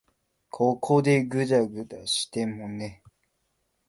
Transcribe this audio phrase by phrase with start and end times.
[0.49, 3.03] ここでぐだぐだしてもね。